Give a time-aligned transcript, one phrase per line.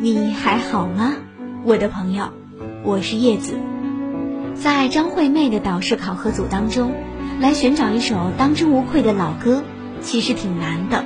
[0.00, 1.14] 你还好吗，
[1.64, 2.28] 我的朋友？
[2.84, 3.54] 我是叶子。
[4.54, 6.92] 在张惠妹的导师考核组当中，
[7.40, 9.62] 来寻找一首当之无愧的老歌，
[10.00, 11.04] 其实挺难的。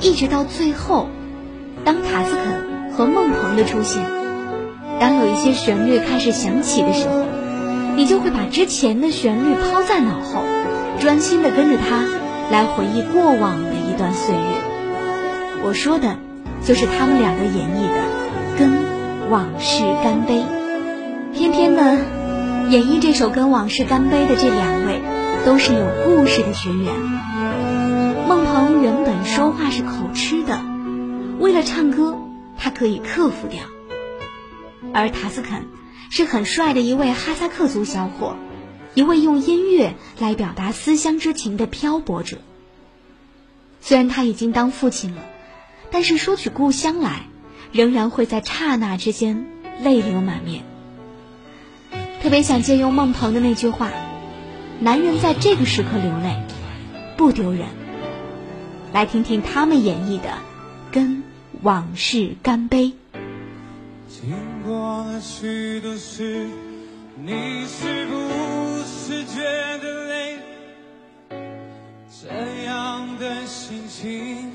[0.00, 1.08] 一直到最后，
[1.84, 4.04] 当塔斯肯和孟鹏的出现，
[4.98, 7.24] 当有一些旋律开始响起的时候，
[7.96, 10.42] 你就会把之前的旋律抛在脑后，
[10.98, 12.06] 专心的跟着它
[12.50, 15.60] 来回忆过往的一段岁月。
[15.64, 16.16] 我说的。
[16.62, 18.00] 就是他们两个演绎的
[18.58, 20.42] 《跟往事干杯》，
[21.32, 21.98] 偏偏呢，
[22.68, 25.00] 演绎这首《跟往事干杯》的这两位，
[25.44, 26.94] 都是有故事的学员。
[28.28, 30.60] 孟鹏原本说话是口吃的，
[31.38, 32.16] 为了唱歌，
[32.56, 33.62] 他可以克服掉；
[34.92, 35.66] 而塔斯肯
[36.10, 38.36] 是很帅的一位哈萨克族小伙，
[38.94, 42.36] 一位用音乐来表达思乡之情的漂泊者。
[43.80, 45.22] 虽然他已经当父亲了。
[45.90, 47.22] 但是说起故乡来，
[47.72, 49.46] 仍然会在刹那之间
[49.82, 50.62] 泪流满面。
[52.22, 53.90] 特别想借用孟鹏的那句话
[54.78, 56.36] ：“男人在这个时刻流泪，
[57.16, 57.66] 不丢人。”
[58.92, 60.28] 来听听他们演绎的
[60.92, 61.22] 《跟
[61.62, 62.86] 往事干杯》。
[64.08, 64.34] 经
[64.64, 66.46] 过了许多事，
[67.24, 67.30] 你
[67.66, 68.14] 是不
[68.84, 69.40] 是觉
[69.78, 70.38] 得累？
[72.20, 74.50] 这样的心情。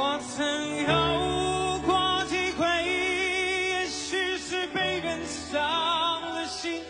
[0.00, 0.46] 我曾
[0.86, 1.90] 有过
[2.30, 6.82] 体会，也许是被人伤了心，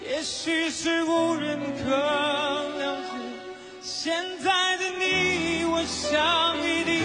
[0.00, 3.08] 也许是无人可了解。
[3.82, 4.14] 现
[4.44, 7.02] 在的你，我想一定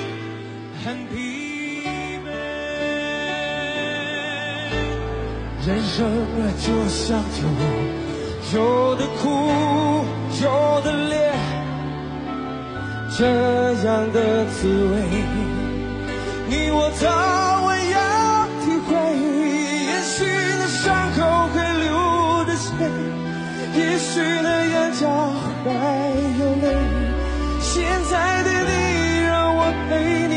[0.85, 1.81] 很疲
[2.23, 2.29] 惫。
[5.65, 7.41] 人生啊，就像酒，
[8.53, 9.25] 有的苦，
[10.43, 11.33] 有的烈。
[13.21, 13.27] 这
[13.85, 14.97] 样的滋味，
[16.49, 17.05] 你我早
[17.61, 17.95] 晚要
[18.65, 18.89] 体会。
[19.85, 20.25] 也许
[20.57, 20.81] 那伤
[21.13, 21.19] 口
[21.53, 21.85] 会流
[22.45, 22.67] 着血，
[23.77, 24.09] 也许
[24.41, 25.05] 那眼角
[25.63, 25.69] 还
[26.39, 26.65] 有泪。
[27.61, 29.91] 现在的你，让我陪
[30.25, 30.33] 你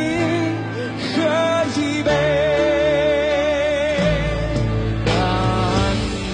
[1.08, 1.16] 喝
[1.80, 2.10] 一杯。
[5.06, 5.08] 干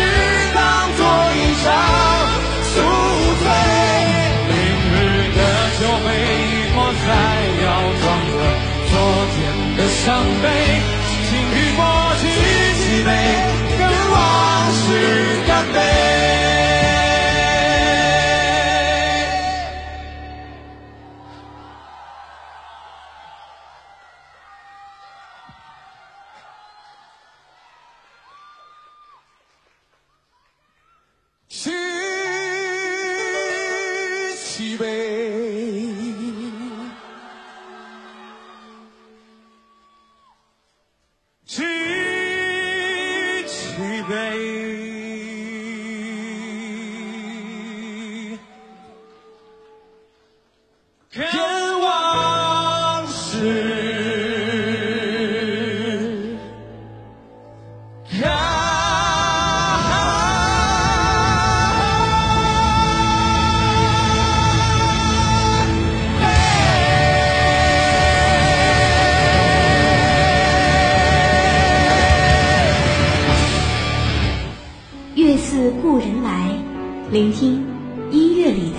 [77.15, 77.65] 聆听
[78.11, 78.79] 音乐里的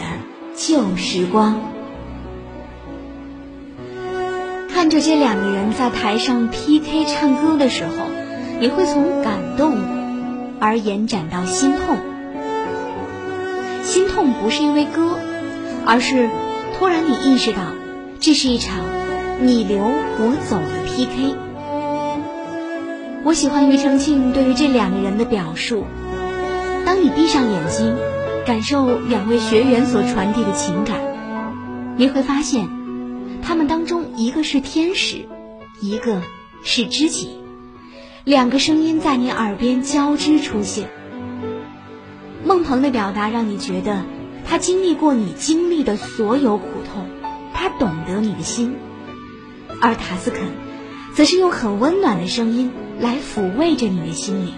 [0.57, 1.57] 旧时光。
[4.67, 7.93] 看着这两个人在台上 PK 唱歌的时候，
[8.59, 9.77] 你会从感动
[10.59, 11.97] 而延展到心痛。
[13.83, 15.17] 心痛不是因为歌，
[15.85, 16.29] 而是
[16.77, 17.59] 突然你意识到，
[18.19, 18.83] 这是一场
[19.39, 21.37] 你留我走的 PK。
[23.23, 25.85] 我喜欢庾澄庆对于这两个人的表述。
[26.85, 27.95] 当你闭上眼睛，
[28.45, 31.01] 感受两位学员所传递的情感，
[31.97, 32.69] 你会发现，
[33.41, 35.25] 他们当中一个是天使，
[35.81, 36.21] 一个
[36.63, 37.39] 是知己，
[38.23, 40.89] 两个声音在你耳边交织出现。
[42.43, 44.03] 孟鹏的表达让你觉得
[44.47, 47.09] 他经历过你经历的所有苦痛，
[47.51, 48.73] 他懂得你的心；
[49.81, 50.43] 而塔斯肯，
[51.15, 54.53] 则是用很温暖的声音来抚慰着你的心灵。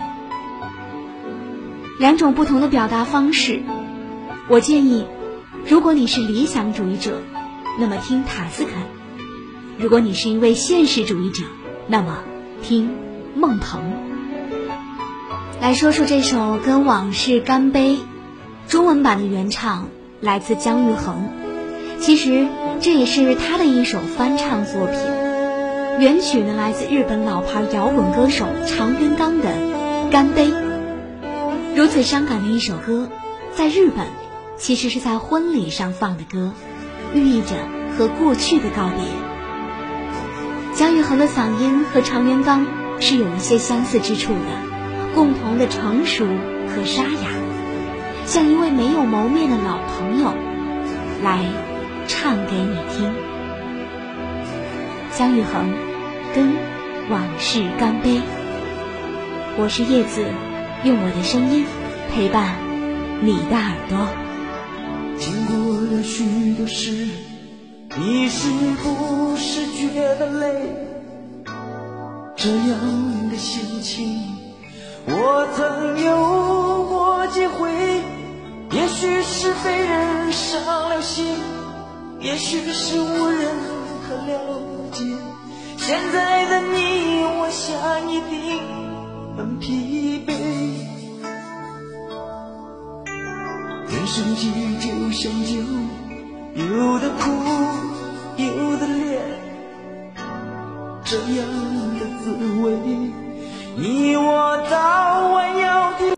[1.99, 3.63] 两种不同的表达方式，
[4.49, 5.05] 我建议，
[5.67, 7.21] 如果你是理想主义者，
[7.77, 8.71] 那么听塔斯肯；
[9.77, 11.44] 如果你是一位现实主义者，
[11.85, 12.19] 那么
[12.63, 12.89] 听
[13.35, 13.81] 孟鹏。
[15.59, 17.95] 来说说这首《跟往事干杯》，
[18.69, 19.89] 中文版的原唱
[20.21, 21.27] 来自姜育恒，
[21.99, 22.47] 其实
[22.79, 24.95] 这也是他的一首翻唱作品。
[25.99, 29.49] 原曲呢来自日本老牌摇滚歌手长渊刚的
[30.09, 30.47] 《干杯》。
[31.75, 33.09] 如此伤感的一首歌，
[33.53, 34.05] 在日本
[34.57, 36.51] 其实是在婚礼上放的歌，
[37.13, 37.56] 寓意着
[37.98, 38.98] 和过去的告别。
[40.74, 42.65] 姜育恒的嗓音和常元刚
[43.00, 44.39] 是有一些相似之处的，
[45.15, 47.30] 共同的成熟和沙哑，
[48.25, 50.33] 像一位没有谋面的老朋友，
[51.24, 51.45] 来
[52.07, 53.13] 唱给你听。
[55.12, 55.71] 姜育恒
[56.36, 56.51] 跟
[57.09, 58.21] 往事干杯，
[59.57, 60.24] 我是叶子。
[60.83, 61.65] 用我的声音
[62.13, 62.56] 陪伴
[63.24, 64.26] 你的耳朵。
[66.07, 67.06] 许多事，
[67.98, 68.48] 你是
[68.81, 70.74] 不是觉得累？
[72.38, 74.18] 这样的心情，
[75.06, 77.69] 我曾有过几回。
[78.71, 81.35] 也许是被人伤了心，
[82.21, 83.49] 也许是无人
[84.07, 84.40] 可了
[84.94, 85.04] 解。
[85.78, 88.86] 现在的你，我想一定
[94.07, 94.49] 生气
[94.80, 95.57] 就像酒，
[96.56, 97.30] 有的苦，
[98.37, 99.19] 有的烈，
[101.04, 101.45] 这样
[101.99, 102.71] 的滋味，
[103.76, 104.46] 你我